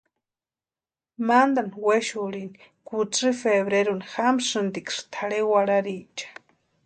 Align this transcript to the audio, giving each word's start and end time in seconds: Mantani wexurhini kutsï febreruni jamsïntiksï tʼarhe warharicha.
Mantani 1.27 1.77
wexurhini 1.87 2.57
kutsï 2.87 3.27
febreruni 3.41 4.07
jamsïntiksï 4.13 5.01
tʼarhe 5.13 5.39
warharicha. 5.51 6.27